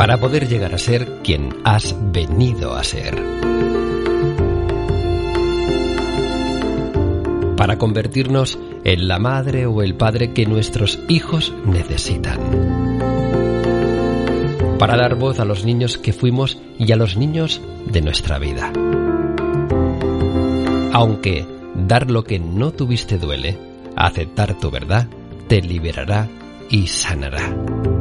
para 0.00 0.16
poder 0.16 0.48
llegar 0.48 0.74
a 0.74 0.78
ser 0.78 1.18
quien 1.22 1.56
has 1.62 1.94
venido 2.10 2.74
a 2.74 2.82
ser. 2.82 3.22
Para 7.54 7.76
convertirnos 7.76 8.58
en 8.84 9.08
la 9.08 9.18
madre 9.18 9.66
o 9.66 9.82
el 9.82 9.94
padre 9.96 10.32
que 10.32 10.46
nuestros 10.46 10.98
hijos 11.10 11.52
necesitan. 11.66 12.38
Para 14.78 14.96
dar 14.96 15.16
voz 15.16 15.38
a 15.38 15.44
los 15.44 15.66
niños 15.66 15.98
que 15.98 16.14
fuimos 16.14 16.56
y 16.78 16.90
a 16.92 16.96
los 16.96 17.18
niños 17.18 17.60
de 17.84 18.00
nuestra 18.00 18.38
vida. 18.38 18.72
Aunque 20.94 21.44
dar 21.74 22.10
lo 22.10 22.24
que 22.24 22.38
no 22.38 22.70
tuviste 22.70 23.18
duele, 23.18 23.58
aceptar 23.96 24.58
tu 24.58 24.70
verdad 24.70 25.08
te 25.46 25.60
liberará 25.60 26.26
y 26.70 26.86
sanará. 26.86 27.99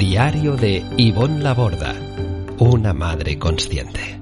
Diario 0.00 0.56
de 0.56 0.82
Ivonne 0.96 1.42
Laborda, 1.42 1.94
una 2.58 2.94
madre 2.94 3.38
consciente. 3.38 4.18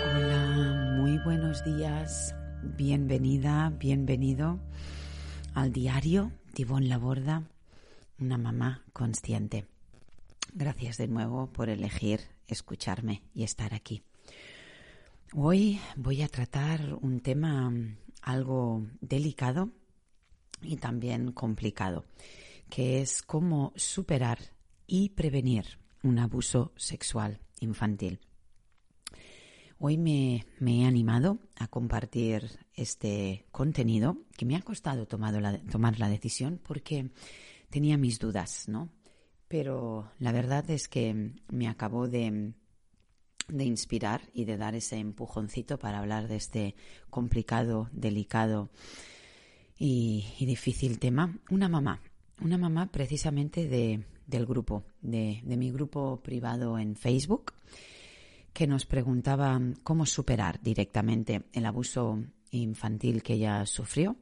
Hola, 0.00 0.94
muy 0.96 1.18
buenos 1.18 1.62
días. 1.62 2.34
Bienvenida, 2.62 3.70
bienvenido 3.78 4.60
al 5.52 5.74
diario 5.74 6.32
de 6.54 6.62
Ivonne 6.62 6.88
Laborda, 6.88 7.42
una 8.18 8.38
mamá 8.38 8.82
consciente. 8.94 9.66
Gracias 10.54 10.96
de 10.96 11.06
nuevo 11.06 11.52
por 11.52 11.68
elegir 11.68 12.20
escucharme 12.46 13.20
y 13.34 13.42
estar 13.42 13.74
aquí. 13.74 14.00
Hoy 15.34 15.80
voy 15.96 16.22
a 16.22 16.28
tratar 16.28 16.94
un 17.02 17.20
tema 17.20 17.70
algo 18.22 18.86
delicado 19.02 19.68
y 20.62 20.76
también 20.76 21.32
complicado, 21.32 22.04
que 22.68 23.00
es 23.00 23.22
cómo 23.22 23.72
superar 23.76 24.38
y 24.86 25.10
prevenir 25.10 25.78
un 26.02 26.18
abuso 26.18 26.72
sexual 26.76 27.40
infantil. 27.60 28.20
Hoy 29.80 29.96
me, 29.96 30.44
he 30.60 30.84
animado 30.84 31.38
a 31.56 31.68
compartir 31.68 32.58
este 32.74 33.46
contenido 33.52 34.18
que 34.36 34.44
me 34.44 34.56
ha 34.56 34.62
costado 34.62 35.06
la, 35.40 35.58
tomar 35.70 36.00
la 36.00 36.08
decisión 36.08 36.60
porque 36.60 37.10
tenía 37.70 37.96
mis 37.96 38.18
dudas, 38.18 38.64
¿no? 38.66 38.88
Pero 39.46 40.10
la 40.18 40.32
verdad 40.32 40.68
es 40.70 40.88
que 40.88 41.32
me 41.48 41.68
acabó 41.68 42.08
de, 42.08 42.54
de 43.46 43.64
inspirar 43.64 44.22
y 44.34 44.44
de 44.46 44.56
dar 44.56 44.74
ese 44.74 44.96
empujoncito 44.96 45.78
para 45.78 46.00
hablar 46.00 46.26
de 46.26 46.36
este 46.36 46.74
complicado, 47.08 47.88
delicado 47.92 48.70
y, 49.78 50.24
difícil 50.40 50.98
tema, 50.98 51.38
una 51.50 51.68
mamá, 51.68 52.00
una 52.40 52.58
mamá 52.58 52.90
precisamente 52.90 53.68
de, 53.68 54.04
del 54.26 54.46
grupo, 54.46 54.84
de, 55.00 55.40
de 55.44 55.56
mi 55.56 55.70
grupo 55.70 56.20
privado 56.22 56.78
en 56.78 56.96
Facebook, 56.96 57.52
que 58.52 58.66
nos 58.66 58.86
preguntaba 58.86 59.60
cómo 59.84 60.04
superar 60.04 60.60
directamente 60.60 61.44
el 61.52 61.66
abuso 61.66 62.24
infantil 62.50 63.22
que 63.22 63.34
ella 63.34 63.64
sufrió 63.66 64.16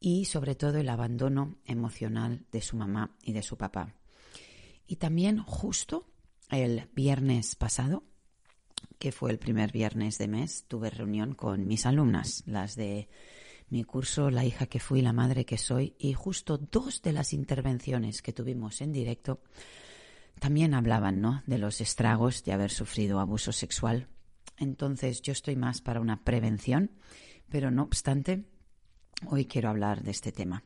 y 0.00 0.24
sobre 0.24 0.54
todo 0.54 0.78
el 0.78 0.88
abandono 0.88 1.56
emocional 1.64 2.44
de 2.50 2.60
su 2.60 2.76
mamá 2.76 3.16
y 3.22 3.32
de 3.32 3.42
su 3.42 3.56
papá. 3.56 3.94
Y 4.86 4.96
también 4.96 5.38
justo 5.38 6.06
el 6.50 6.88
viernes 6.94 7.54
pasado, 7.54 8.02
que 8.98 9.12
fue 9.12 9.30
el 9.30 9.38
primer 9.38 9.72
viernes 9.72 10.18
de 10.18 10.28
mes, 10.28 10.64
tuve 10.66 10.90
reunión 10.90 11.34
con 11.34 11.66
mis 11.66 11.86
alumnas, 11.86 12.42
las 12.46 12.76
de 12.76 13.08
mi 13.70 13.84
curso 13.84 14.30
La 14.30 14.44
hija 14.44 14.66
que 14.66 14.80
fui, 14.80 15.00
la 15.00 15.12
madre 15.12 15.44
que 15.44 15.56
soy, 15.56 15.94
y 15.98 16.12
justo 16.12 16.58
dos 16.58 17.02
de 17.02 17.12
las 17.12 17.32
intervenciones 17.32 18.20
que 18.22 18.32
tuvimos 18.32 18.80
en 18.80 18.92
directo 18.92 19.40
también 20.38 20.74
hablaban 20.74 21.20
¿no? 21.20 21.42
de 21.46 21.58
los 21.58 21.80
estragos 21.80 22.44
de 22.44 22.52
haber 22.52 22.70
sufrido 22.70 23.20
abuso 23.20 23.52
sexual. 23.52 24.08
Entonces 24.56 25.22
yo 25.22 25.32
estoy 25.32 25.54
más 25.54 25.80
para 25.80 26.00
una 26.00 26.24
prevención, 26.24 26.90
pero 27.48 27.70
no 27.70 27.82
obstante, 27.82 28.44
hoy 29.26 29.44
quiero 29.44 29.68
hablar 29.68 30.02
de 30.02 30.10
este 30.10 30.32
tema. 30.32 30.64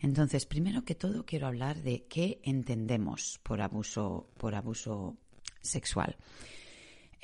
Entonces, 0.00 0.46
primero 0.46 0.84
que 0.84 0.96
todo, 0.96 1.24
quiero 1.24 1.46
hablar 1.46 1.80
de 1.82 2.06
qué 2.08 2.40
entendemos 2.42 3.38
por 3.44 3.60
abuso, 3.60 4.28
por 4.36 4.56
abuso 4.56 5.16
sexual. 5.60 6.16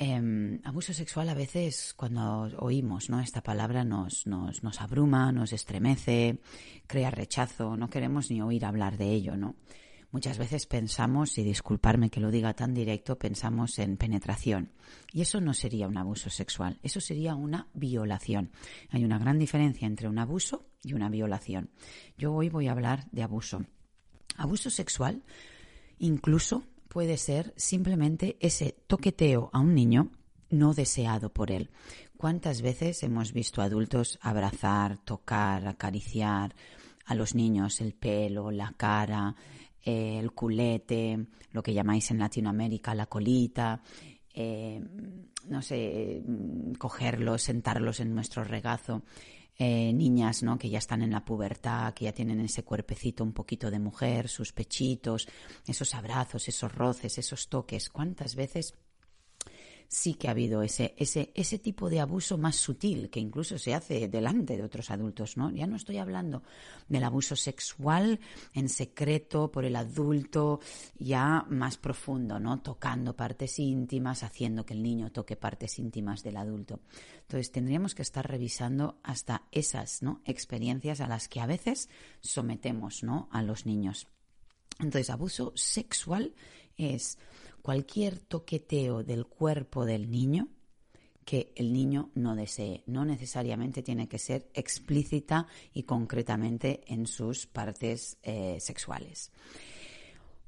Em, 0.00 0.60
abuso 0.62 0.92
sexual 0.92 1.28
a 1.28 1.34
veces 1.34 1.92
cuando 1.96 2.42
oímos 2.60 3.10
¿no? 3.10 3.18
esta 3.18 3.42
palabra 3.42 3.82
nos, 3.82 4.28
nos, 4.28 4.62
nos, 4.62 4.80
abruma, 4.80 5.32
nos 5.32 5.52
estremece, 5.52 6.38
crea 6.86 7.10
rechazo, 7.10 7.76
no 7.76 7.90
queremos 7.90 8.30
ni 8.30 8.40
oír 8.40 8.64
hablar 8.64 8.96
de 8.96 9.10
ello, 9.12 9.36
¿no? 9.36 9.56
Muchas 10.12 10.38
veces 10.38 10.66
pensamos, 10.66 11.36
y 11.36 11.42
disculparme 11.42 12.10
que 12.10 12.20
lo 12.20 12.30
diga 12.30 12.54
tan 12.54 12.74
directo, 12.74 13.18
pensamos 13.18 13.78
en 13.80 13.96
penetración. 13.96 14.70
Y 15.12 15.20
eso 15.20 15.40
no 15.40 15.52
sería 15.52 15.88
un 15.88 15.98
abuso 15.98 16.30
sexual, 16.30 16.78
eso 16.84 17.00
sería 17.00 17.34
una 17.34 17.66
violación. 17.74 18.52
Hay 18.90 19.04
una 19.04 19.18
gran 19.18 19.40
diferencia 19.40 19.88
entre 19.88 20.08
un 20.08 20.20
abuso 20.20 20.64
y 20.80 20.92
una 20.92 21.08
violación. 21.08 21.70
Yo 22.16 22.32
hoy 22.32 22.50
voy 22.50 22.68
a 22.68 22.72
hablar 22.72 23.10
de 23.10 23.24
abuso. 23.24 23.66
Abuso 24.36 24.70
sexual 24.70 25.24
incluso 25.98 26.62
puede 26.98 27.16
ser 27.16 27.54
simplemente 27.56 28.36
ese 28.40 28.74
toqueteo 28.88 29.50
a 29.52 29.60
un 29.60 29.72
niño 29.72 30.10
no 30.50 30.74
deseado 30.74 31.32
por 31.32 31.52
él. 31.52 31.70
¿Cuántas 32.16 32.60
veces 32.60 33.04
hemos 33.04 33.32
visto 33.32 33.62
adultos 33.62 34.18
abrazar, 34.20 34.98
tocar, 34.98 35.68
acariciar 35.68 36.56
a 37.06 37.14
los 37.14 37.36
niños 37.36 37.80
el 37.80 37.92
pelo, 37.92 38.50
la 38.50 38.74
cara, 38.76 39.36
eh, 39.84 40.18
el 40.18 40.32
culete, 40.32 41.24
lo 41.52 41.62
que 41.62 41.72
llamáis 41.72 42.10
en 42.10 42.18
Latinoamérica 42.18 42.96
la 42.96 43.06
colita, 43.06 43.80
eh, 44.34 44.84
no 45.46 45.62
sé, 45.62 46.20
mm, 46.26 46.72
cogerlos, 46.78 47.42
sentarlos 47.42 48.00
en 48.00 48.12
nuestro 48.12 48.42
regazo? 48.42 49.04
Eh, 49.60 49.92
niñas 49.92 50.44
¿no? 50.44 50.56
que 50.56 50.70
ya 50.70 50.78
están 50.78 51.02
en 51.02 51.10
la 51.10 51.24
pubertad, 51.24 51.92
que 51.92 52.04
ya 52.04 52.12
tienen 52.12 52.38
ese 52.40 52.62
cuerpecito 52.62 53.24
un 53.24 53.32
poquito 53.32 53.72
de 53.72 53.80
mujer, 53.80 54.28
sus 54.28 54.52
pechitos, 54.52 55.26
esos 55.66 55.96
abrazos, 55.96 56.46
esos 56.46 56.72
roces, 56.72 57.18
esos 57.18 57.48
toques. 57.48 57.90
¿Cuántas 57.90 58.36
veces 58.36 58.74
sí 59.88 60.14
que 60.14 60.28
ha 60.28 60.32
habido 60.32 60.62
ese, 60.62 60.94
ese, 60.98 61.32
ese 61.34 61.58
tipo 61.58 61.88
de 61.88 62.00
abuso 62.00 62.36
más 62.36 62.56
sutil 62.56 63.08
que 63.08 63.20
incluso 63.20 63.58
se 63.58 63.74
hace 63.74 64.06
delante 64.08 64.56
de 64.56 64.62
otros 64.62 64.90
adultos, 64.90 65.38
¿no? 65.38 65.50
Ya 65.50 65.66
no 65.66 65.76
estoy 65.76 65.96
hablando 65.96 66.42
del 66.88 67.04
abuso 67.04 67.36
sexual 67.36 68.20
en 68.52 68.68
secreto 68.68 69.50
por 69.50 69.64
el 69.64 69.76
adulto, 69.76 70.60
ya 70.98 71.46
más 71.48 71.78
profundo, 71.78 72.38
¿no? 72.38 72.60
Tocando 72.60 73.16
partes 73.16 73.58
íntimas, 73.58 74.22
haciendo 74.22 74.66
que 74.66 74.74
el 74.74 74.82
niño 74.82 75.10
toque 75.10 75.36
partes 75.36 75.78
íntimas 75.78 76.22
del 76.22 76.36
adulto. 76.36 76.80
Entonces 77.22 77.50
tendríamos 77.50 77.94
que 77.94 78.02
estar 78.02 78.28
revisando 78.28 78.98
hasta 79.02 79.42
esas 79.52 80.02
¿no? 80.02 80.20
experiencias 80.26 81.00
a 81.00 81.08
las 81.08 81.28
que 81.28 81.40
a 81.40 81.46
veces 81.46 81.88
sometemos 82.20 83.02
¿no? 83.02 83.28
a 83.32 83.42
los 83.42 83.64
niños. 83.64 84.06
Entonces, 84.78 85.10
abuso 85.10 85.52
sexual 85.56 86.34
es 86.76 87.18
cualquier 87.68 88.18
toqueteo 88.18 89.04
del 89.04 89.26
cuerpo 89.26 89.84
del 89.84 90.10
niño 90.10 90.48
que 91.22 91.52
el 91.54 91.74
niño 91.74 92.08
no 92.14 92.34
desee. 92.34 92.82
No 92.86 93.04
necesariamente 93.04 93.82
tiene 93.82 94.08
que 94.08 94.18
ser 94.18 94.48
explícita 94.54 95.46
y 95.74 95.82
concretamente 95.82 96.80
en 96.86 97.06
sus 97.06 97.46
partes 97.46 98.16
eh, 98.22 98.56
sexuales. 98.58 99.30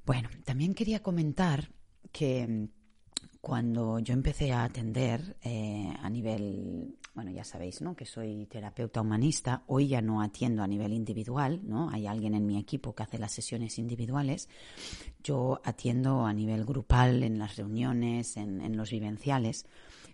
Bueno, 0.06 0.30
también 0.46 0.72
quería 0.72 1.02
comentar 1.02 1.70
que 2.10 2.48
mm, 2.48 2.68
cuando 3.42 3.98
yo 3.98 4.14
empecé 4.14 4.52
a 4.52 4.64
atender 4.64 5.36
eh, 5.42 5.92
a 6.00 6.08
nivel, 6.08 6.96
bueno, 7.20 7.36
ya 7.36 7.44
sabéis, 7.44 7.82
¿no? 7.82 7.94
Que 7.94 8.06
soy 8.06 8.46
terapeuta 8.46 9.02
humanista. 9.02 9.62
Hoy 9.66 9.88
ya 9.88 10.00
no 10.00 10.22
atiendo 10.22 10.62
a 10.62 10.66
nivel 10.66 10.94
individual, 10.94 11.60
¿no? 11.64 11.90
Hay 11.90 12.06
alguien 12.06 12.34
en 12.34 12.46
mi 12.46 12.58
equipo 12.58 12.94
que 12.94 13.02
hace 13.02 13.18
las 13.18 13.32
sesiones 13.32 13.78
individuales. 13.78 14.48
Yo 15.22 15.60
atiendo 15.62 16.24
a 16.24 16.32
nivel 16.32 16.64
grupal, 16.64 17.22
en 17.22 17.38
las 17.38 17.56
reuniones, 17.56 18.38
en, 18.38 18.62
en 18.62 18.74
los 18.74 18.90
vivenciales. 18.90 19.66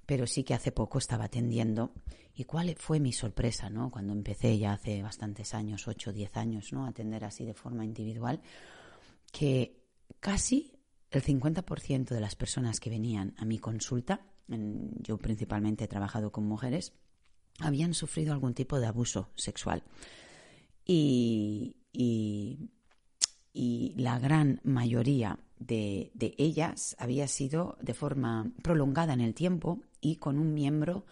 Pero 0.05 0.27
sí 0.27 0.43
que 0.43 0.55
hace 0.55 0.73
poco 0.73 0.99
estaba 0.99 1.27
atendiendo. 1.27 1.93
¿Y 2.35 2.43
cuál 2.43 2.75
fue 2.77 2.99
mi 2.99 3.13
sorpresa, 3.13 3.71
¿no? 3.71 3.89
Cuando 3.93 4.13
empecé 4.13 4.59
ya 4.59 4.73
hace 4.73 5.01
bastantes 5.01 5.55
años, 5.55 5.87
8 5.87 6.11
o 6.11 6.13
10 6.13 6.37
años, 6.39 6.73
¿no? 6.73 6.87
Atender 6.87 7.25
así 7.25 7.45
de 7.45 7.55
forma 7.55 7.85
individual. 7.85 8.41
Que 9.31 9.81
casi 10.19 10.73
el 11.13 11.23
50% 11.23 12.09
de 12.09 12.21
las 12.21 12.35
personas 12.35 12.81
que 12.81 12.91
venían 12.91 13.37
a 13.39 13.45
mi 13.45 13.61
consulta, 13.61 14.27
yo 14.49 15.19
principalmente 15.19 15.85
he 15.85 15.89
trabajado 15.89 16.31
con 16.31 16.45
mujeres, 16.47 16.93
habían 17.61 17.95
sufrido 17.95 18.33
algún 18.33 18.55
tipo 18.55 18.79
de 18.79 18.87
abuso 18.87 19.31
sexual. 19.35 19.83
Y, 20.85 21.77
la 23.97 24.19
gran 24.19 24.61
mayoría 24.65 25.39
de, 25.59 26.13
ellas 26.39 26.95
había 26.99 27.27
sido 27.27 27.79
de 27.81 27.95
forma 27.95 28.53
prolongada 28.63 29.15
en 29.15 29.21
el 29.21 29.35
tiempo 29.35 29.81
y 30.01 30.17
con 30.17 30.39
un 30.39 30.53
miembro 30.53 31.07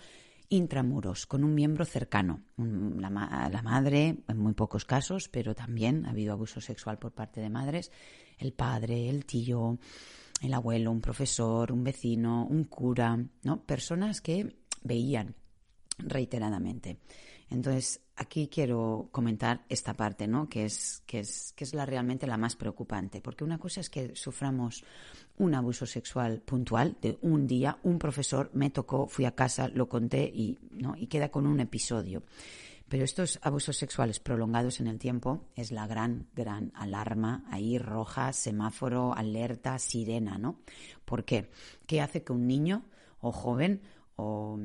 intramuros, 0.51 1.27
con 1.27 1.43
un 1.43 1.55
miembro 1.55 1.85
cercano. 1.87 2.43
La, 2.57 3.11
la, 3.51 3.63
madre, 3.63 4.23
en 4.29 4.39
muy 4.39 4.53
pocos 4.53 4.85
casos, 4.85 5.29
pero 5.29 5.55
también 5.55 6.05
ha 6.07 6.11
habido 6.11 6.33
abuso 6.33 6.61
sexual 6.61 6.99
por 6.99 7.13
parte 7.13 7.41
de 7.41 7.51
madres. 7.51 7.91
El 8.39 8.53
padre, 8.53 9.09
el 9.09 9.25
tío, 9.25 9.79
el 10.43 10.55
abuelo, 10.55 10.93
un 10.93 11.01
profesor, 11.01 11.73
un 11.73 11.83
vecino, 11.83 12.47
un 12.47 12.65
cura, 12.65 13.19
¿no? 13.43 13.63
Personas 13.65 14.21
que 14.21 14.55
veían 14.83 15.35
reiteradamente. 15.99 16.99
Entonces, 17.51 18.01
aquí 18.17 18.49
quiero 18.49 19.09
comentar 19.13 19.65
esta 19.69 19.95
parte, 19.95 20.27
¿no? 20.27 20.49
Que 20.49 20.65
es, 20.65 21.03
que 21.07 21.21
es, 21.21 21.53
que 21.55 21.65
es 21.65 21.75
la 21.75 21.87
realmente 21.87 22.27
la 22.27 22.37
más 22.37 22.57
preocupante. 22.57 23.21
Porque 23.21 23.45
una 23.45 23.59
cosa 23.59 23.81
es 23.81 23.91
que 23.91 24.17
suframos 24.17 24.85
un 25.37 25.55
abuso 25.55 25.87
sexual 25.87 26.41
puntual 26.41 26.97
de 27.01 27.19
un 27.23 27.47
día, 27.47 27.79
un 27.83 27.99
profesor 27.99 28.51
me 28.55 28.71
tocó, 28.71 29.07
fui 29.07 29.25
a 29.25 29.35
casa, 29.35 29.69
lo 29.69 29.89
conté 29.89 30.25
y, 30.25 30.59
¿no? 30.71 30.95
y 30.97 31.07
queda 31.07 31.31
con 31.31 31.47
un 31.47 31.61
episodio. 31.61 32.23
Pero 32.89 33.05
estos 33.05 33.39
abusos 33.43 33.77
sexuales 33.77 34.21
prolongados 34.21 34.79
en 34.81 34.87
el 34.87 34.99
tiempo 34.99 35.49
es 35.57 35.73
la 35.73 35.87
gran, 35.87 36.29
gran 36.35 36.71
alarma 36.75 37.45
ahí 37.51 37.79
roja, 37.79 38.33
semáforo, 38.33 39.15
alerta, 39.15 39.79
sirena, 39.79 40.39
¿no? 40.39 40.61
¿Por 41.05 41.25
qué? 41.25 41.51
¿Qué 41.87 42.01
hace 42.01 42.23
que 42.23 42.33
un 42.33 42.47
niño 42.47 42.85
o 43.21 43.33
joven 43.33 43.81
o 44.17 44.59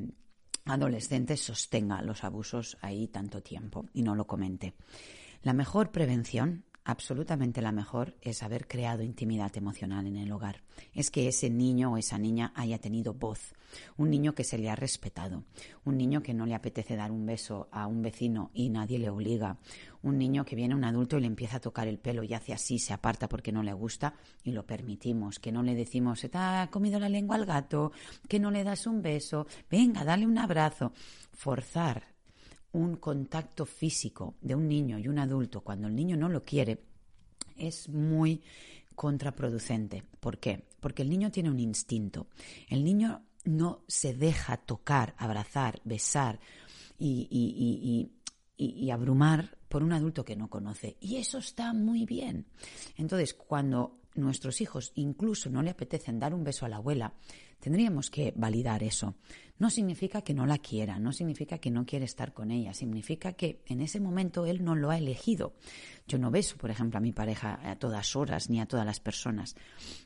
adolescente 0.69 1.37
sostenga 1.37 2.01
los 2.01 2.23
abusos 2.23 2.77
ahí 2.81 3.07
tanto 3.07 3.41
tiempo 3.41 3.85
y 3.93 4.03
no 4.03 4.15
lo 4.15 4.27
comente? 4.27 4.73
La 5.43 5.53
mejor 5.53 5.91
prevención 5.91 6.65
absolutamente 6.89 7.61
la 7.61 7.71
mejor 7.71 8.15
es 8.21 8.43
haber 8.43 8.67
creado 8.67 9.03
intimidad 9.03 9.55
emocional 9.55 10.07
en 10.07 10.17
el 10.17 10.31
hogar. 10.31 10.61
Es 10.93 11.11
que 11.11 11.27
ese 11.27 11.49
niño 11.49 11.93
o 11.93 11.97
esa 11.97 12.17
niña 12.17 12.51
haya 12.55 12.79
tenido 12.79 13.13
voz. 13.13 13.53
Un 13.97 14.09
niño 14.09 14.33
que 14.33 14.43
se 14.43 14.57
le 14.57 14.69
ha 14.69 14.75
respetado. 14.75 15.43
Un 15.85 15.97
niño 15.97 16.23
que 16.23 16.33
no 16.33 16.45
le 16.45 16.55
apetece 16.55 16.95
dar 16.95 17.11
un 17.11 17.25
beso 17.25 17.69
a 17.71 17.87
un 17.87 18.01
vecino 18.01 18.49
y 18.53 18.69
nadie 18.69 18.97
le 18.97 19.09
obliga. 19.09 19.57
Un 20.01 20.17
niño 20.17 20.45
que 20.45 20.55
viene 20.55 20.75
un 20.75 20.83
adulto 20.83 21.17
y 21.17 21.21
le 21.21 21.27
empieza 21.27 21.57
a 21.57 21.61
tocar 21.61 21.87
el 21.87 21.99
pelo 21.99 22.23
y 22.23 22.33
hace 22.33 22.53
así, 22.53 22.79
se 22.79 22.93
aparta 22.93 23.29
porque 23.29 23.51
no 23.51 23.61
le 23.61 23.73
gusta 23.73 24.15
y 24.43 24.51
lo 24.51 24.65
permitimos. 24.65 25.39
Que 25.39 25.51
no 25.51 25.61
le 25.61 25.75
decimos, 25.75 26.21
te 26.21 26.37
ha 26.37 26.69
comido 26.71 26.99
la 26.99 27.09
lengua 27.09 27.35
al 27.35 27.45
gato, 27.45 27.91
que 28.27 28.39
no 28.39 28.51
le 28.51 28.63
das 28.63 28.87
un 28.87 29.01
beso, 29.01 29.45
venga, 29.69 30.03
dale 30.03 30.25
un 30.25 30.37
abrazo. 30.37 30.93
Forzar 31.33 32.18
un 32.71 32.97
contacto 32.97 33.65
físico 33.65 34.35
de 34.41 34.55
un 34.55 34.67
niño 34.67 34.99
y 34.99 35.07
un 35.07 35.19
adulto 35.19 35.61
cuando 35.61 35.87
el 35.87 35.95
niño 35.95 36.15
no 36.17 36.29
lo 36.29 36.43
quiere 36.43 36.83
es 37.57 37.89
muy 37.89 38.41
contraproducente. 38.95 40.03
¿Por 40.19 40.39
qué? 40.39 40.65
Porque 40.79 41.03
el 41.03 41.09
niño 41.09 41.31
tiene 41.31 41.49
un 41.49 41.59
instinto. 41.59 42.27
El 42.67 42.83
niño 42.83 43.23
no 43.45 43.83
se 43.87 44.13
deja 44.13 44.57
tocar, 44.57 45.15
abrazar, 45.17 45.81
besar 45.83 46.39
y, 46.97 48.09
y, 48.57 48.91
abrumar 48.91 49.57
por 49.69 49.83
un 49.83 49.93
adulto 49.93 50.25
que 50.25 50.35
no 50.35 50.49
conoce. 50.49 50.97
Y 50.99 51.17
eso 51.17 51.37
está 51.37 51.73
muy 51.73 52.05
bien. 52.05 52.45
Entonces, 52.97 53.33
cuando 53.33 53.99
nuestros 54.15 54.59
hijos 54.61 54.91
incluso 54.95 55.49
no 55.49 55.61
le 55.61 55.69
apetecen 55.69 56.19
dar 56.19 56.33
un 56.33 56.43
beso 56.43 56.65
a 56.65 56.69
la 56.69 56.77
abuela, 56.77 57.13
tendríamos 57.59 58.09
que 58.09 58.33
validar 58.35 58.83
eso. 58.83 59.15
No 59.57 59.69
significa 59.69 60.21
que 60.21 60.33
no 60.33 60.45
la 60.45 60.57
quiera, 60.57 60.99
no 60.99 61.11
significa 61.11 61.57
que 61.57 61.69
no 61.69 61.85
quiere 61.85 62.05
estar 62.05 62.33
con 62.33 62.49
ella, 62.49 62.73
significa 62.73 63.33
que 63.33 63.61
en 63.65 63.81
ese 63.81 63.99
momento 63.99 64.45
él 64.45 64.63
no 64.63 64.73
lo 64.75 64.89
ha 64.89 64.97
elegido. 64.97 65.53
Yo 66.07 66.17
no 66.17 66.31
beso, 66.31 66.55
por 66.57 66.71
ejemplo, 66.71 66.97
a 66.97 67.01
mi 67.01 67.11
pareja 67.11 67.59
a 67.69 67.75
todas 67.77 68.15
horas 68.15 68.49
ni 68.49 68.61
a 68.61 68.65
todas 68.65 68.85
las 68.85 69.01
personas. 69.01 69.55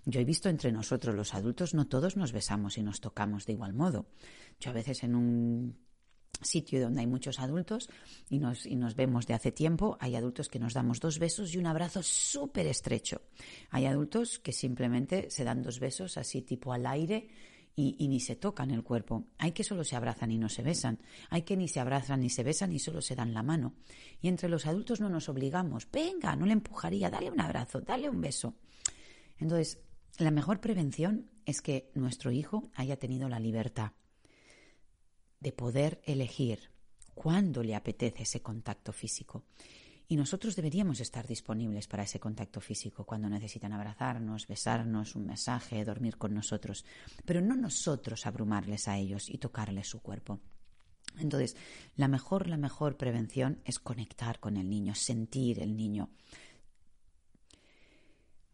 Yo 0.05 0.19
he 0.19 0.25
visto 0.25 0.49
entre 0.49 0.71
nosotros 0.71 1.15
los 1.15 1.35
adultos, 1.35 1.75
no 1.75 1.87
todos 1.87 2.17
nos 2.17 2.31
besamos 2.31 2.77
y 2.79 2.83
nos 2.83 2.99
tocamos 2.99 3.45
de 3.45 3.53
igual 3.53 3.73
modo. 3.73 4.07
Yo 4.59 4.71
a 4.71 4.73
veces 4.73 5.03
en 5.03 5.15
un 5.15 5.77
sitio 6.41 6.81
donde 6.81 7.01
hay 7.01 7.07
muchos 7.07 7.39
adultos 7.39 7.89
y 8.29 8.39
nos, 8.39 8.65
y 8.65 8.75
nos 8.75 8.95
vemos 8.95 9.27
de 9.27 9.33
hace 9.33 9.51
tiempo, 9.51 9.97
hay 9.99 10.15
adultos 10.15 10.49
que 10.49 10.59
nos 10.59 10.73
damos 10.73 10.99
dos 10.99 11.19
besos 11.19 11.53
y 11.53 11.57
un 11.57 11.67
abrazo 11.67 12.03
súper 12.03 12.67
estrecho. 12.67 13.21
Hay 13.69 13.85
adultos 13.85 14.39
que 14.39 14.51
simplemente 14.51 15.29
se 15.29 15.43
dan 15.43 15.61
dos 15.61 15.79
besos 15.79 16.17
así 16.17 16.41
tipo 16.41 16.73
al 16.73 16.85
aire 16.85 17.27
y, 17.75 18.07
ni 18.07 18.19
se 18.19 18.35
tocan 18.35 18.71
el 18.71 18.83
cuerpo. 18.83 19.25
Hay 19.39 19.51
que 19.51 19.63
solo 19.63 19.83
se 19.83 19.95
abrazan 19.95 20.31
y 20.31 20.37
no 20.37 20.49
se 20.49 20.61
besan. 20.61 20.99
Hay 21.29 21.41
que 21.41 21.57
ni 21.57 21.67
se 21.67 21.79
abrazan 21.79 22.19
ni 22.19 22.29
se 22.29 22.43
besan 22.43 22.71
y 22.71 22.79
solo 22.79 23.01
se 23.01 23.15
dan 23.15 23.33
la 23.33 23.41
mano. 23.41 23.73
Y 24.21 24.27
entre 24.27 24.49
los 24.49 24.67
adultos 24.67 25.01
no 25.01 25.09
nos 25.09 25.27
obligamos. 25.29 25.87
Venga, 25.91 26.35
no 26.35 26.45
le 26.45 26.53
empujaría, 26.53 27.09
dale 27.09 27.31
un 27.31 27.41
abrazo, 27.41 27.81
dale 27.81 28.09
un 28.09 28.21
beso. 28.21 28.55
Entonces, 29.39 29.79
la 30.19 30.29
mejor 30.29 30.59
prevención 30.59 31.31
es 31.45 31.61
que 31.61 31.89
nuestro 31.95 32.31
hijo 32.31 32.69
haya 32.75 32.97
tenido 32.97 33.27
la 33.27 33.39
libertad 33.39 33.93
de 35.43 35.51
poder 35.51 36.01
elegir 36.05 36.71
cuándo 37.13 37.61
le 37.61 37.75
apetece 37.75 38.23
ese 38.23 38.41
contacto 38.41 38.93
físico. 38.93 39.43
Y 40.07 40.15
nosotros 40.15 40.55
deberíamos 40.55 40.99
estar 40.99 41.27
disponibles 41.27 41.87
para 41.87 42.03
ese 42.03 42.19
contacto 42.19 42.61
físico 42.61 43.05
cuando 43.05 43.29
necesitan 43.29 43.73
abrazarnos, 43.73 44.47
besarnos, 44.47 45.15
un 45.15 45.25
mensaje, 45.25 45.83
dormir 45.83 46.17
con 46.17 46.33
nosotros, 46.33 46.85
pero 47.25 47.41
no 47.41 47.55
nosotros 47.55 48.25
abrumarles 48.25 48.87
a 48.87 48.97
ellos 48.97 49.29
y 49.29 49.37
tocarles 49.37 49.87
su 49.87 50.01
cuerpo. 50.01 50.39
Entonces, 51.19 51.55
la 51.95 52.07
mejor, 52.07 52.47
la 52.47 52.57
mejor 52.57 52.97
prevención 52.97 53.61
es 53.65 53.79
conectar 53.79 54.39
con 54.39 54.57
el 54.57 54.69
niño, 54.69 54.95
sentir 54.95 55.59
el 55.59 55.75
niño. 55.75 56.09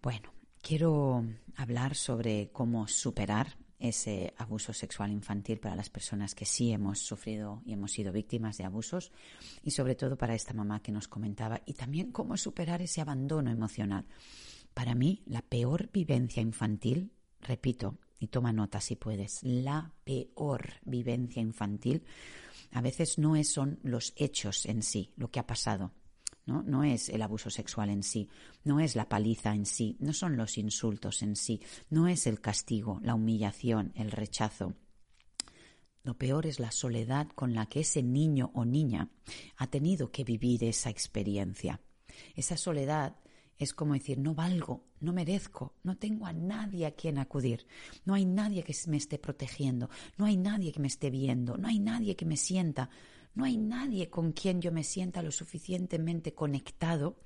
Bueno, 0.01 0.31
quiero 0.61 1.23
hablar 1.55 1.95
sobre 1.95 2.51
cómo 2.51 2.87
superar 2.87 3.57
ese 3.79 4.33
abuso 4.37 4.73
sexual 4.73 5.11
infantil 5.11 5.59
para 5.59 5.75
las 5.75 5.89
personas 5.89 6.35
que 6.35 6.45
sí 6.45 6.71
hemos 6.71 6.99
sufrido 6.99 7.61
y 7.65 7.73
hemos 7.73 7.91
sido 7.91 8.11
víctimas 8.11 8.57
de 8.57 8.65
abusos 8.65 9.11
y 9.63 9.71
sobre 9.71 9.95
todo 9.95 10.17
para 10.17 10.35
esta 10.35 10.53
mamá 10.53 10.81
que 10.81 10.91
nos 10.91 11.07
comentaba 11.07 11.61
y 11.65 11.73
también 11.73 12.11
cómo 12.11 12.37
superar 12.37 12.81
ese 12.81 13.01
abandono 13.01 13.49
emocional. 13.49 14.05
Para 14.73 14.95
mí, 14.95 15.23
la 15.25 15.41
peor 15.41 15.89
vivencia 15.91 16.41
infantil, 16.41 17.11
repito, 17.41 17.97
y 18.19 18.27
toma 18.27 18.51
nota 18.51 18.81
si 18.81 18.95
puedes, 18.95 19.39
la 19.43 19.93
peor 20.03 20.73
vivencia 20.83 21.41
infantil 21.41 22.03
a 22.71 22.81
veces 22.81 23.17
no 23.17 23.41
son 23.43 23.79
los 23.83 24.13
hechos 24.15 24.65
en 24.65 24.83
sí, 24.83 25.11
lo 25.15 25.31
que 25.31 25.39
ha 25.39 25.47
pasado, 25.47 25.91
¿no? 26.49 26.83
es 26.83 27.09
el 27.09 27.21
abuso 27.21 27.49
sexual 27.49 27.89
en 27.89 28.03
sí, 28.03 28.29
no 28.63 28.79
es 28.79 28.95
la 28.95 29.07
paliza 29.07 29.53
en 29.53 29.65
sí, 29.65 29.95
no 29.99 30.13
son 30.13 30.37
los 30.37 30.57
insultos 30.57 31.21
en 31.21 31.35
sí, 31.35 31.61
no 31.89 32.07
es 32.07 32.27
el 32.27 32.41
castigo, 32.41 32.99
la 33.03 33.15
humillación, 33.15 33.91
el 33.95 34.11
rechazo. 34.11 34.73
Lo 36.03 36.17
peor 36.17 36.45
es 36.45 36.59
la 36.59 36.71
soledad 36.71 37.27
con 37.35 37.53
la 37.53 37.67
que 37.67 37.81
ese 37.81 38.01
niño 38.01 38.51
o 38.53 38.65
niña 38.65 39.09
ha 39.57 39.67
tenido 39.67 40.11
que 40.11 40.23
vivir 40.23 40.63
esa 40.63 40.89
experiencia. 40.89 41.81
Esa 42.35 42.57
soledad 42.57 43.17
es 43.59 43.73
como 43.73 43.93
decir, 43.93 44.17
no 44.17 44.33
valgo, 44.33 44.85
no 45.01 45.11
merezco, 45.11 45.73
no 45.83 45.97
tengo 45.97 46.25
a 46.25 46.33
nadie 46.33 46.85
a 46.85 46.91
quien 46.91 47.17
acudir, 47.17 47.67
no 48.05 48.13
hay 48.13 48.25
nadie 48.25 48.63
que 48.63 48.73
me 48.87 48.95
esté 48.95 49.19
protegiendo, 49.19 49.89
no 50.17 50.25
hay 50.25 50.37
nadie 50.37 50.71
que 50.71 50.79
me 50.79 50.87
esté 50.87 51.09
viendo, 51.09 51.57
no 51.57 51.67
hay 51.67 51.79
nadie 51.79 52.15
que 52.15 52.25
me 52.25 52.37
sienta, 52.37 52.89
no 53.35 53.45
hay 53.45 53.57
nadie 53.57 54.09
con 54.09 54.31
quien 54.31 54.61
yo 54.61 54.71
me 54.71 54.83
sienta 54.83 55.21
lo 55.21 55.31
suficientemente 55.31 56.33
conectado, 56.33 57.17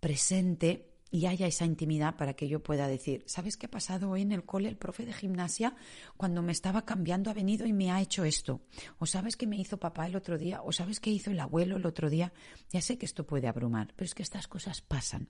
presente 0.00 0.96
y 1.10 1.26
haya 1.26 1.46
esa 1.46 1.64
intimidad 1.64 2.16
para 2.16 2.34
que 2.34 2.48
yo 2.48 2.62
pueda 2.62 2.88
decir, 2.88 3.22
¿sabes 3.26 3.56
qué 3.56 3.66
ha 3.66 3.70
pasado 3.70 4.10
hoy 4.10 4.22
en 4.22 4.32
el 4.32 4.44
cole? 4.44 4.68
El 4.68 4.76
profe 4.76 5.06
de 5.06 5.12
gimnasia, 5.12 5.76
cuando 6.16 6.42
me 6.42 6.52
estaba 6.52 6.84
cambiando, 6.84 7.30
ha 7.30 7.34
venido 7.34 7.66
y 7.66 7.72
me 7.72 7.90
ha 7.90 8.00
hecho 8.00 8.24
esto. 8.24 8.60
O 8.98 9.06
sabes 9.06 9.36
qué 9.36 9.46
me 9.46 9.56
hizo 9.56 9.78
papá 9.78 10.06
el 10.06 10.16
otro 10.16 10.36
día, 10.36 10.62
o 10.62 10.72
sabes 10.72 11.00
qué 11.00 11.10
hizo 11.10 11.30
el 11.30 11.40
abuelo 11.40 11.76
el 11.76 11.86
otro 11.86 12.10
día. 12.10 12.32
Ya 12.70 12.82
sé 12.82 12.98
que 12.98 13.06
esto 13.06 13.24
puede 13.26 13.48
abrumar, 13.48 13.92
pero 13.94 14.06
es 14.06 14.14
que 14.14 14.22
estas 14.22 14.48
cosas 14.48 14.80
pasan. 14.80 15.28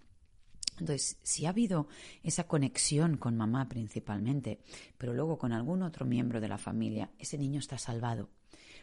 Entonces, 0.79 1.19
si 1.23 1.47
ha 1.47 1.51
habido 1.51 1.89
esa 2.23 2.47
conexión 2.47 3.17
con 3.17 3.37
mamá 3.37 3.69
principalmente, 3.69 4.61
pero 4.99 5.15
luego 5.15 5.39
con 5.39 5.53
algún 5.53 5.83
otro 5.83 6.05
miembro 6.07 6.41
de 6.41 6.49
la 6.49 6.59
familia, 6.59 7.11
ese 7.19 7.39
niño 7.39 7.61
está 7.61 7.79
salvado 7.79 8.29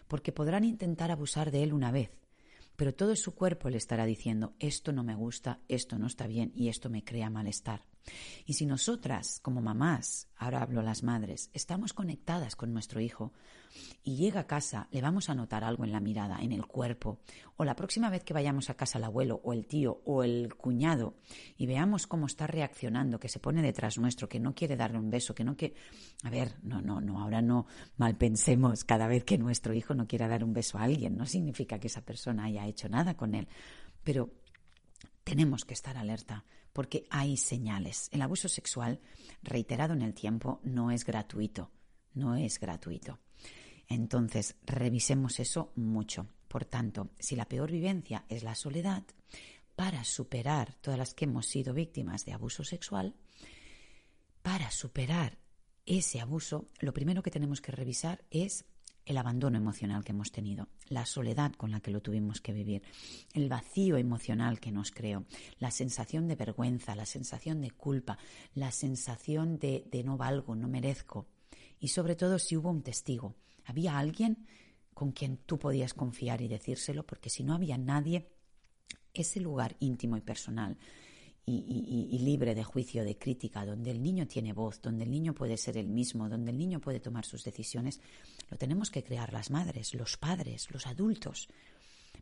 porque 0.07 0.31
podrán 0.31 0.63
intentar 0.63 1.11
abusar 1.11 1.51
de 1.51 1.63
él 1.63 1.73
una 1.73 1.91
vez, 1.91 2.11
pero 2.75 2.93
todo 2.93 3.15
su 3.15 3.35
cuerpo 3.35 3.69
le 3.69 3.77
estará 3.77 4.05
diciendo 4.05 4.53
esto 4.59 4.91
no 4.91 5.03
me 5.03 5.15
gusta, 5.15 5.59
esto 5.67 5.97
no 5.97 6.07
está 6.07 6.27
bien 6.27 6.51
y 6.55 6.69
esto 6.69 6.89
me 6.89 7.03
crea 7.03 7.29
malestar. 7.29 7.83
Y 8.45 8.53
si 8.53 8.65
nosotras, 8.65 9.39
como 9.41 9.61
mamás, 9.61 10.27
ahora 10.37 10.61
hablo 10.61 10.81
las 10.81 11.03
madres, 11.03 11.49
estamos 11.53 11.93
conectadas 11.93 12.55
con 12.55 12.73
nuestro 12.73 12.99
hijo 12.99 13.31
y 14.03 14.17
llega 14.17 14.41
a 14.41 14.47
casa, 14.47 14.87
le 14.91 15.01
vamos 15.01 15.29
a 15.29 15.35
notar 15.35 15.63
algo 15.63 15.83
en 15.83 15.91
la 15.91 15.99
mirada, 15.99 16.39
en 16.41 16.51
el 16.51 16.65
cuerpo, 16.65 17.19
o 17.57 17.63
la 17.63 17.75
próxima 17.75 18.09
vez 18.09 18.23
que 18.23 18.33
vayamos 18.33 18.69
a 18.69 18.75
casa 18.75 18.97
el 18.97 19.05
abuelo 19.05 19.39
o 19.43 19.53
el 19.53 19.65
tío 19.65 20.01
o 20.05 20.23
el 20.23 20.55
cuñado 20.55 21.15
y 21.57 21.65
veamos 21.65 22.05
cómo 22.05 22.25
está 22.25 22.45
reaccionando, 22.45 23.19
que 23.19 23.29
se 23.29 23.39
pone 23.39 23.61
detrás 23.61 23.97
nuestro, 23.97 24.27
que 24.27 24.39
no 24.39 24.53
quiere 24.53 24.75
darle 24.75 24.99
un 24.99 25.09
beso, 25.09 25.33
que 25.33 25.43
no 25.43 25.55
quiere... 25.55 25.75
A 26.23 26.29
ver, 26.29 26.55
no, 26.61 26.81
no, 26.81 27.01
no, 27.01 27.21
ahora 27.21 27.41
no 27.41 27.65
mal 27.97 28.17
pensemos 28.17 28.83
cada 28.83 29.07
vez 29.07 29.23
que 29.23 29.37
nuestro 29.37 29.73
hijo 29.73 29.93
no 29.93 30.07
quiera 30.07 30.27
dar 30.27 30.43
un 30.43 30.53
beso 30.53 30.77
a 30.77 30.83
alguien, 30.83 31.17
no 31.17 31.25
significa 31.25 31.79
que 31.79 31.87
esa 31.87 32.01
persona 32.01 32.45
haya 32.45 32.67
hecho 32.67 32.89
nada 32.89 33.15
con 33.15 33.33
él, 33.35 33.47
pero 34.03 34.29
tenemos 35.23 35.65
que 35.65 35.73
estar 35.73 35.97
alerta 35.97 36.43
porque 36.73 37.05
hay 37.09 37.37
señales. 37.37 38.09
El 38.11 38.21
abuso 38.21 38.49
sexual 38.49 38.99
reiterado 39.41 39.93
en 39.93 40.01
el 40.01 40.13
tiempo 40.13 40.59
no 40.63 40.91
es 40.91 41.05
gratuito, 41.05 41.71
no 42.13 42.35
es 42.35 42.59
gratuito. 42.59 43.19
Entonces, 43.87 44.55
revisemos 44.65 45.39
eso 45.39 45.71
mucho. 45.75 46.27
Por 46.47 46.65
tanto, 46.65 47.11
si 47.19 47.35
la 47.35 47.45
peor 47.45 47.71
vivencia 47.71 48.25
es 48.27 48.43
la 48.43 48.55
soledad, 48.55 49.03
para 49.75 50.03
superar 50.03 50.75
todas 50.75 50.99
las 50.99 51.13
que 51.13 51.25
hemos 51.25 51.47
sido 51.47 51.73
víctimas 51.73 52.25
de 52.25 52.33
abuso 52.33 52.63
sexual, 52.63 53.15
para 54.41 54.69
superar 54.71 55.37
ese 55.85 56.19
abuso, 56.19 56.69
lo 56.79 56.93
primero 56.93 57.23
que 57.23 57.31
tenemos 57.31 57.61
que 57.61 57.71
revisar 57.71 58.23
es 58.29 58.65
el 59.05 59.17
abandono 59.17 59.57
emocional 59.57 60.03
que 60.03 60.11
hemos 60.11 60.31
tenido, 60.31 60.69
la 60.87 61.05
soledad 61.05 61.51
con 61.53 61.71
la 61.71 61.81
que 61.81 61.91
lo 61.91 62.01
tuvimos 62.01 62.41
que 62.41 62.53
vivir, 62.53 62.83
el 63.33 63.49
vacío 63.49 63.97
emocional 63.97 64.59
que 64.59 64.71
nos 64.71 64.91
creó, 64.91 65.25
la 65.59 65.71
sensación 65.71 66.27
de 66.27 66.35
vergüenza, 66.35 66.95
la 66.95 67.05
sensación 67.05 67.61
de 67.61 67.71
culpa, 67.71 68.17
la 68.53 68.71
sensación 68.71 69.59
de, 69.59 69.85
de 69.91 70.03
no 70.03 70.17
valgo, 70.17 70.55
no 70.55 70.67
merezco. 70.67 71.27
Y 71.79 71.89
sobre 71.89 72.15
todo 72.15 72.39
si 72.39 72.55
hubo 72.55 72.69
un 72.69 72.81
testigo, 72.81 73.35
había 73.65 73.97
alguien 73.97 74.47
con 74.93 75.11
quien 75.11 75.37
tú 75.37 75.59
podías 75.59 75.93
confiar 75.93 76.41
y 76.41 76.47
decírselo, 76.47 77.05
porque 77.05 77.29
si 77.29 77.43
no 77.43 77.53
había 77.53 77.77
nadie, 77.77 78.29
ese 79.13 79.39
lugar 79.39 79.75
íntimo 79.79 80.17
y 80.17 80.21
personal 80.21 80.77
y, 81.45 82.19
libre 82.19 82.55
de 82.55 82.63
juicio, 82.63 83.03
de 83.03 83.17
crítica, 83.17 83.65
donde 83.65 83.91
el 83.91 84.01
niño 84.01 84.27
tiene 84.27 84.53
voz, 84.53 84.81
donde 84.81 85.03
el 85.03 85.11
niño 85.11 85.33
puede 85.33 85.57
ser 85.57 85.77
el 85.77 85.89
mismo, 85.89 86.29
donde 86.29 86.51
el 86.51 86.57
niño 86.57 86.79
puede 86.79 86.99
tomar 86.99 87.25
sus 87.25 87.43
decisiones, 87.43 87.99
lo 88.49 88.57
tenemos 88.57 88.89
que 88.89 89.03
crear 89.03 89.33
las 89.33 89.51
madres, 89.51 89.93
los 89.93 90.17
padres, 90.17 90.69
los 90.71 90.87
adultos, 90.87 91.49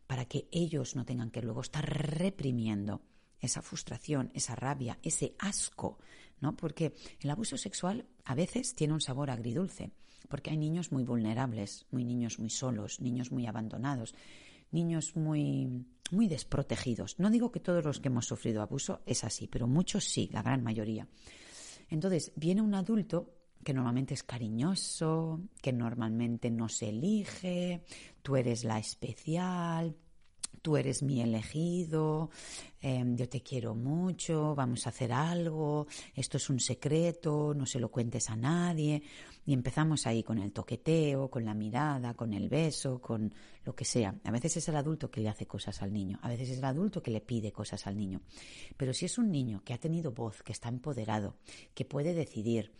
para 0.06 0.24
que 0.24 0.48
ellos 0.50 0.96
no 0.96 1.04
tengan 1.04 1.30
que 1.30 1.42
luego 1.42 1.60
estar 1.60 1.84
reprimiendo 1.88 3.02
esa 3.40 3.62
frustración, 3.62 4.30
esa 4.34 4.54
rabia, 4.54 4.98
ese 5.02 5.34
asco, 5.38 5.98
¿no? 6.40 6.56
Porque 6.56 6.92
el 7.20 7.30
abuso 7.30 7.56
sexual 7.56 8.06
a 8.24 8.34
veces 8.34 8.74
tiene 8.74 8.94
un 8.94 9.00
sabor 9.00 9.30
agridulce, 9.30 9.92
porque 10.28 10.50
hay 10.50 10.56
niños 10.56 10.92
muy 10.92 11.04
vulnerables, 11.04 11.86
muy 11.90 12.04
niños 12.04 12.38
muy 12.38 12.50
solos, 12.50 13.00
niños 13.00 13.30
muy 13.30 13.46
abandonados, 13.46 14.14
niños 14.72 15.16
muy, 15.16 15.86
muy 16.10 16.28
desprotegidos. 16.28 17.18
No 17.18 17.30
digo 17.30 17.52
que 17.52 17.60
todos 17.60 17.84
los 17.84 18.00
que 18.00 18.08
hemos 18.08 18.26
sufrido 18.26 18.62
abuso 18.62 19.00
es 19.06 19.24
así, 19.24 19.46
pero 19.46 19.66
muchos 19.66 20.04
sí, 20.04 20.28
la 20.32 20.42
gran 20.42 20.62
mayoría. 20.62 21.06
Entonces, 21.88 22.32
viene 22.36 22.62
un 22.62 22.74
adulto 22.74 23.34
que 23.62 23.72
normalmente 23.72 24.14
es 24.14 24.22
cariñoso, 24.22 25.40
que 25.60 25.72
normalmente 25.72 26.50
no 26.50 26.68
se 26.68 26.88
elige, 26.88 27.84
tú 28.22 28.36
eres 28.36 28.64
la 28.64 28.78
especial, 28.78 29.94
tú 30.62 30.76
eres 30.76 31.02
mi 31.02 31.20
elegido, 31.20 32.30
em, 32.80 33.16
yo 33.16 33.28
te 33.28 33.42
quiero 33.42 33.74
mucho, 33.74 34.54
vamos 34.54 34.86
a 34.86 34.90
hacer 34.90 35.12
algo, 35.12 35.86
esto 36.14 36.36
es 36.36 36.50
un 36.50 36.60
secreto, 36.60 37.52
no 37.54 37.66
se 37.66 37.80
lo 37.80 37.90
cuentes 37.90 38.30
a 38.30 38.36
nadie. 38.36 39.02
Y 39.44 39.52
empezamos 39.54 40.06
ahí 40.06 40.22
con 40.22 40.38
el 40.38 40.52
toqueteo, 40.52 41.28
con 41.28 41.44
la 41.44 41.54
mirada, 41.54 42.14
con 42.14 42.32
el 42.32 42.48
beso, 42.48 43.00
con 43.00 43.34
lo 43.64 43.74
que 43.74 43.84
sea. 43.84 44.14
A 44.24 44.30
veces 44.30 44.56
es 44.58 44.68
el 44.68 44.76
adulto 44.76 45.10
que 45.10 45.20
le 45.20 45.28
hace 45.28 45.46
cosas 45.46 45.82
al 45.82 45.92
niño, 45.92 46.18
a 46.22 46.28
veces 46.28 46.50
es 46.50 46.58
el 46.58 46.64
adulto 46.64 47.02
que 47.02 47.10
le 47.10 47.20
pide 47.20 47.52
cosas 47.52 47.86
al 47.86 47.96
niño. 47.96 48.20
Pero 48.76 48.92
si 48.92 49.06
es 49.06 49.18
un 49.18 49.30
niño 49.30 49.62
que 49.64 49.74
ha 49.74 49.78
tenido 49.78 50.12
voz, 50.12 50.42
que 50.42 50.52
está 50.52 50.68
empoderado, 50.68 51.36
que 51.74 51.84
puede 51.84 52.14
decidir, 52.14 52.72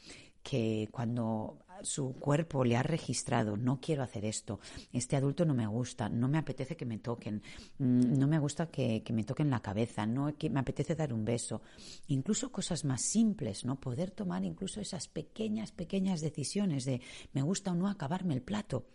que 0.42 0.88
cuando 0.90 1.58
su 1.84 2.14
cuerpo 2.14 2.64
le 2.64 2.76
ha 2.76 2.82
registrado, 2.82 3.56
no 3.56 3.80
quiero 3.80 4.02
hacer 4.02 4.24
esto, 4.24 4.60
este 4.92 5.16
adulto 5.16 5.44
no 5.44 5.54
me 5.54 5.66
gusta, 5.66 6.08
no 6.08 6.28
me 6.28 6.38
apetece 6.38 6.76
que 6.76 6.84
me 6.84 6.98
toquen, 6.98 7.42
mm, 7.78 8.18
no 8.18 8.26
me 8.26 8.38
gusta 8.38 8.66
que, 8.70 9.02
me 9.12 9.24
toquen 9.24 9.50
la 9.50 9.60
cabeza, 9.60 10.06
no 10.06 10.36
que 10.36 10.50
me 10.50 10.60
apetece 10.60 10.94
dar 10.94 11.12
un 11.12 11.24
beso, 11.24 11.62
incluso 12.08 12.50
cosas 12.50 12.84
más 12.84 13.02
simples, 13.02 13.64
¿no? 13.64 13.80
Poder 13.80 14.10
tomar 14.10 14.44
incluso 14.44 14.80
esas 14.80 15.08
pequeñas, 15.08 15.72
pequeñas 15.72 16.20
decisiones 16.20 16.84
de 16.84 17.00
me 17.32 17.42
gusta 17.42 17.72
o 17.72 17.74
no 17.74 17.88
acabarme 17.88 18.34
el 18.34 18.42
plato. 18.42 18.86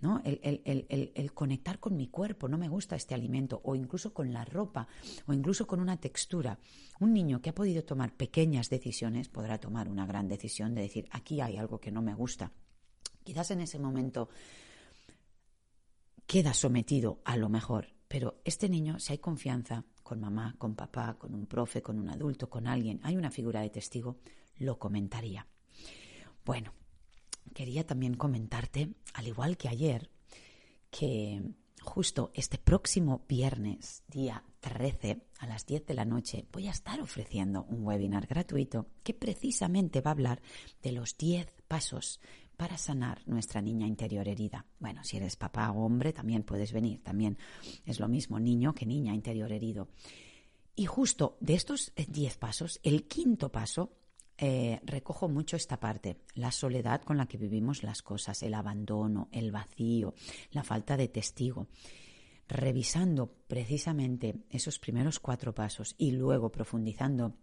¿No? 0.00 0.22
El, 0.24 1.32
conectar 1.34 1.80
con 1.80 1.96
mi 1.96 2.08
cuerpo, 2.08 2.48
no 2.48 2.58
me 2.58 2.68
gusta 2.68 2.96
este 2.96 3.14
alimento, 3.14 3.60
o 3.64 3.74
incluso 3.74 4.12
con 4.12 4.32
la 4.32 4.44
ropa, 4.44 4.88
o 5.26 5.32
incluso 5.32 5.66
con 5.66 5.80
una 5.80 5.96
textura. 5.96 6.58
Un 7.00 7.12
niño 7.12 7.40
que 7.40 7.50
ha 7.50 7.54
podido 7.54 7.84
tomar 7.84 8.14
pequeñas 8.14 8.70
decisiones 8.70 9.28
podrá 9.28 9.58
tomar 9.58 9.88
una 9.88 10.06
gran 10.06 10.28
decisión 10.28 10.74
de 10.74 10.82
decir, 10.82 11.08
aquí 11.10 11.40
hay 11.40 11.56
algo 11.56 11.80
que 11.80 11.90
no 11.90 12.02
me 12.02 12.14
gusta. 12.14 12.52
Quizás 13.24 13.50
en 13.50 13.60
ese 13.60 13.78
momento 13.78 14.28
queda 16.26 16.54
sometido 16.54 17.20
a 17.24 17.36
lo 17.36 17.48
mejor, 17.48 17.88
pero 18.06 18.40
este 18.44 18.68
niño, 18.68 18.98
si 18.98 19.12
hay 19.12 19.18
confianza 19.18 19.84
con 20.02 20.20
mamá, 20.20 20.54
con 20.58 20.74
papá, 20.74 21.18
con 21.18 21.34
un 21.34 21.46
profe, 21.46 21.82
con 21.82 21.98
un 21.98 22.08
adulto, 22.08 22.48
con 22.48 22.66
alguien, 22.66 23.00
hay 23.02 23.16
una 23.16 23.30
figura 23.30 23.60
de 23.60 23.70
testigo, 23.70 24.18
lo 24.56 24.78
comentaría. 24.78 25.46
Bueno, 26.44 26.72
quería 27.54 27.86
también 27.86 28.14
comentarte, 28.14 28.94
al 29.14 29.26
igual 29.26 29.56
que 29.56 29.68
ayer, 29.68 30.10
que 30.90 31.42
justo 31.82 32.30
este 32.34 32.58
próximo 32.58 33.24
viernes, 33.28 34.02
día 34.08 34.44
13, 34.60 35.22
a 35.38 35.46
las 35.46 35.66
10 35.66 35.86
de 35.86 35.94
la 35.94 36.04
noche, 36.04 36.46
voy 36.52 36.68
a 36.68 36.72
estar 36.72 37.00
ofreciendo 37.00 37.64
un 37.68 37.84
webinar 37.84 38.26
gratuito 38.26 38.86
que 39.02 39.14
precisamente 39.14 40.00
va 40.00 40.10
a 40.10 40.12
hablar 40.12 40.42
de 40.82 40.92
los 40.92 41.16
10 41.16 41.46
pasos 41.66 42.20
para 42.56 42.76
sanar 42.76 43.22
nuestra 43.26 43.62
niña 43.62 43.86
interior 43.86 44.26
herida. 44.26 44.66
Bueno, 44.80 45.04
si 45.04 45.16
eres 45.16 45.36
papá 45.36 45.70
o 45.70 45.84
hombre, 45.84 46.12
también 46.12 46.42
puedes 46.42 46.72
venir, 46.72 47.02
también 47.02 47.38
es 47.86 48.00
lo 48.00 48.08
mismo 48.08 48.40
niño 48.40 48.74
que 48.74 48.84
niña 48.84 49.14
interior 49.14 49.52
herido. 49.52 49.88
Y 50.74 50.86
justo 50.86 51.36
de 51.40 51.54
estos 51.54 51.92
10 51.96 52.36
pasos, 52.38 52.80
el 52.82 53.06
quinto 53.06 53.50
paso 53.50 53.92
eh, 54.40 54.80
recojo 54.84 55.28
mucho 55.28 55.56
esta 55.56 55.80
parte, 55.80 56.20
la 56.34 56.52
soledad 56.52 57.02
con 57.02 57.16
la 57.16 57.26
que 57.26 57.36
vivimos 57.36 57.82
las 57.82 58.02
cosas, 58.02 58.42
el 58.44 58.54
abandono, 58.54 59.28
el 59.32 59.50
vacío, 59.50 60.14
la 60.52 60.62
falta 60.62 60.96
de 60.96 61.08
testigo. 61.08 61.66
Revisando 62.46 63.34
precisamente 63.48 64.36
esos 64.48 64.78
primeros 64.78 65.18
cuatro 65.18 65.54
pasos 65.54 65.96
y 65.98 66.12
luego 66.12 66.50
profundizando 66.50 67.34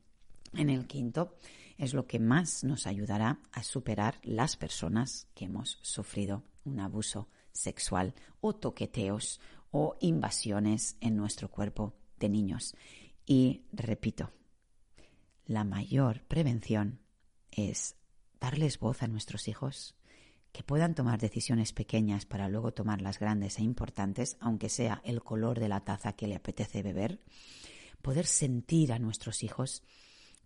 en 0.54 0.70
el 0.70 0.88
quinto, 0.88 1.36
es 1.78 1.94
lo 1.94 2.08
que 2.08 2.20
más 2.20 2.64
nos 2.64 2.88
ayudará 2.88 3.40
a 3.52 3.62
superar 3.62 4.20
las 4.24 4.56
personas 4.56 5.28
que 5.36 5.46
hemos 5.46 5.78
sufrido 5.82 6.44
un 6.64 6.80
abuso 6.80 7.28
sexual 7.52 8.14
o 8.40 8.56
toqueteos 8.56 9.42
o 9.72 9.98
invasiones 10.00 10.96
en 11.02 11.18
nuestro 11.18 11.50
cuerpo 11.52 11.94
de 12.20 12.30
niños. 12.30 12.74
Y 13.25 13.64
repito, 13.74 14.32
la 15.46 15.64
mayor 15.64 16.24
prevención 16.28 17.00
es 17.52 17.96
darles 18.40 18.80
voz 18.80 19.04
a 19.04 19.08
nuestros 19.08 19.48
hijos, 19.48 19.96
que 20.52 20.64
puedan 20.64 20.96
tomar 20.96 21.20
decisiones 21.20 21.74
pequeñas 21.74 22.25
para 22.25 22.48
luego 22.48 22.74
tomar 22.74 23.02
las 23.02 23.20
grandes 23.20 23.60
e 23.60 23.64
importantes, 23.64 24.38
aunque 24.40 24.70
sea 24.70 25.02
el 25.04 25.22
color 25.22 25.60
de 25.60 25.70
la 25.70 25.82
taza 25.82 26.14
que 26.14 26.28
le 26.28 26.36
apetece 26.36 26.82
beber, 26.82 27.20
poder 28.02 28.25
sentir 28.25 28.94
a 28.94 29.00
nuestros 29.00 29.44
hijos 29.44 29.84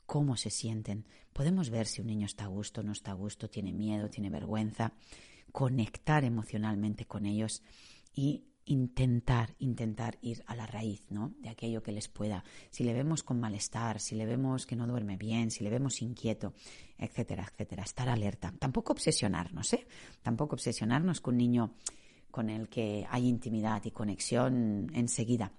cómo 0.06 0.36
se 0.36 0.50
sienten. 0.50 1.06
Podemos 1.34 1.70
ver 1.70 1.86
si 1.86 2.02
un 2.02 2.08
niño 2.08 2.26
está 2.26 2.46
a 2.46 2.48
gusto, 2.48 2.82
no 2.82 2.92
está 2.92 3.12
a 3.12 3.16
gusto, 3.16 3.50
tiene 3.50 3.72
miedo, 3.72 4.10
tiene 4.10 4.30
vergüenza, 4.30 4.94
conectar 5.52 6.24
emocionalmente 6.24 7.06
con 7.06 7.26
ellos 7.26 7.62
y 8.14 8.46
intentar, 8.70 9.56
intentar 9.58 10.20
ir 10.22 10.44
a 10.46 10.56
la 10.56 10.68
raíz, 10.68 11.04
¿no? 11.10 11.34
De 11.40 11.50
aquello 11.50 11.82
que 11.82 11.92
les 11.92 12.08
pueda. 12.08 12.44
Si 12.70 12.84
le 12.84 12.94
vemos 12.94 13.24
con 13.24 13.40
malestar, 13.40 14.00
si 14.00 14.16
le 14.16 14.28
vemos 14.28 14.68
que 14.68 14.76
no 14.76 14.86
duerme 14.86 15.18
bien, 15.18 15.50
si 15.50 15.64
le 15.64 15.72
vemos 15.72 16.02
inquieto, 16.04 16.54
etcétera, 16.98 17.48
etcétera. 17.52 17.84
Estar 17.84 18.10
alerta. 18.10 18.54
Tampoco 18.60 18.94
obsesionarnos, 18.94 19.74
¿eh? 19.74 19.88
Tampoco 20.22 20.56
obsesionarnos 20.56 21.20
con 21.20 21.34
un 21.34 21.40
niño 21.40 21.74
con 22.30 22.50
el 22.52 22.70
que 22.70 23.08
hay 23.10 23.28
intimidad 23.28 23.84
y 23.86 23.92
conexión 23.92 24.92
enseguida. 24.94 25.52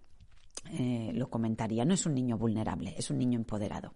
Eh, 0.72 1.10
lo 1.12 1.28
comentaría. 1.28 1.84
No 1.84 1.94
es 1.94 2.06
un 2.06 2.14
niño 2.14 2.38
vulnerable, 2.38 2.94
es 2.96 3.10
un 3.10 3.18
niño 3.18 3.40
empoderado. 3.40 3.92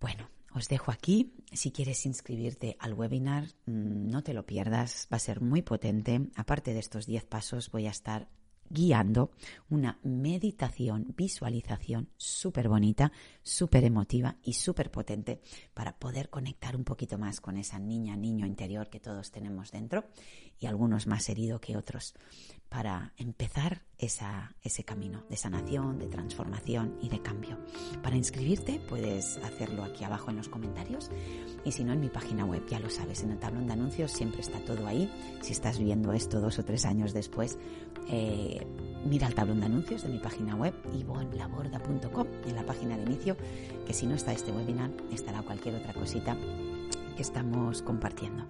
Bueno, 0.00 0.28
os 0.54 0.68
dejo 0.68 0.90
aquí. 0.90 1.34
Si 1.52 1.72
quieres 1.72 2.06
inscribirte 2.06 2.76
al 2.78 2.94
webinar, 2.94 3.44
mm, 3.66 4.08
no 4.08 4.22
te 4.22 4.34
lo 4.34 4.46
pierdas, 4.46 5.08
va 5.12 5.16
a 5.16 5.20
ser 5.20 5.40
muy 5.40 5.62
potente. 5.62 6.28
Aparte 6.36 6.72
de 6.72 6.80
estos 6.80 7.06
10 7.06 7.24
pasos, 7.24 7.70
voy 7.70 7.86
a 7.86 7.90
estar 7.90 8.28
guiando 8.70 9.30
una 9.68 9.98
meditación, 10.02 11.14
visualización 11.16 12.08
súper 12.16 12.68
bonita, 12.68 13.12
súper 13.42 13.84
emotiva 13.84 14.36
y 14.42 14.54
súper 14.54 14.90
potente 14.90 15.40
para 15.74 15.98
poder 15.98 16.30
conectar 16.30 16.74
un 16.74 16.84
poquito 16.84 17.18
más 17.18 17.40
con 17.40 17.56
esa 17.56 17.78
niña, 17.78 18.16
niño 18.16 18.46
interior 18.46 18.88
que 18.88 19.00
todos 19.00 19.30
tenemos 19.30 19.70
dentro 19.70 20.04
y 20.58 20.66
algunos 20.66 21.06
más 21.06 21.28
heridos 21.28 21.60
que 21.60 21.76
otros 21.76 22.14
para 22.74 23.12
empezar 23.18 23.82
esa, 23.98 24.52
ese 24.64 24.82
camino 24.82 25.22
de 25.30 25.36
sanación, 25.36 26.00
de 26.00 26.08
transformación 26.08 26.98
y 27.00 27.08
de 27.08 27.22
cambio. 27.22 27.56
Para 28.02 28.16
inscribirte 28.16 28.80
puedes 28.88 29.36
hacerlo 29.44 29.84
aquí 29.84 30.02
abajo 30.02 30.30
en 30.30 30.38
los 30.38 30.48
comentarios 30.48 31.08
y 31.64 31.70
si 31.70 31.84
no 31.84 31.92
en 31.92 32.00
mi 32.00 32.08
página 32.08 32.44
web, 32.44 32.66
ya 32.68 32.80
lo 32.80 32.90
sabes, 32.90 33.22
en 33.22 33.30
el 33.30 33.38
tablón 33.38 33.68
de 33.68 33.74
anuncios 33.74 34.10
siempre 34.10 34.40
está 34.40 34.58
todo 34.64 34.88
ahí. 34.88 35.08
Si 35.40 35.52
estás 35.52 35.78
viendo 35.78 36.12
esto 36.12 36.40
dos 36.40 36.58
o 36.58 36.64
tres 36.64 36.84
años 36.84 37.12
después, 37.12 37.58
eh, 38.08 38.66
mira 39.06 39.28
el 39.28 39.36
tablón 39.36 39.60
de 39.60 39.66
anuncios 39.66 40.02
de 40.02 40.08
mi 40.08 40.18
página 40.18 40.56
web 40.56 40.74
ivonlaborda.com 40.92 42.26
en 42.44 42.56
la 42.56 42.66
página 42.66 42.96
de 42.96 43.04
inicio, 43.04 43.36
que 43.86 43.94
si 43.94 44.04
no 44.06 44.16
está 44.16 44.32
este 44.32 44.50
webinar, 44.50 44.90
estará 45.12 45.42
cualquier 45.42 45.76
otra 45.76 45.94
cosita 45.94 46.36
que 47.14 47.22
estamos 47.22 47.82
compartiendo. 47.82 48.46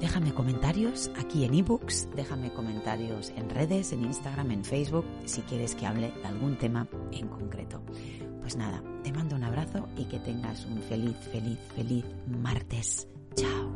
Déjame 0.00 0.32
comentarios 0.32 1.10
aquí 1.18 1.44
en 1.44 1.52
ebooks, 1.54 2.08
déjame 2.16 2.50
comentarios 2.50 3.30
en 3.36 3.50
redes, 3.50 3.92
en 3.92 4.04
Instagram, 4.04 4.50
en 4.50 4.64
Facebook, 4.64 5.04
si 5.26 5.42
quieres 5.42 5.74
que 5.74 5.86
hable 5.86 6.10
de 6.10 6.24
algún 6.24 6.56
tema 6.56 6.88
en 7.12 7.28
concreto. 7.28 7.82
Pues 8.40 8.56
nada, 8.56 8.82
te 9.04 9.12
mando 9.12 9.36
un 9.36 9.44
abrazo 9.44 9.88
y 9.96 10.06
que 10.06 10.18
tengas 10.18 10.64
un 10.64 10.80
feliz, 10.82 11.16
feliz, 11.30 11.58
feliz 11.76 12.04
martes. 12.26 13.06
Chao. 13.34 13.70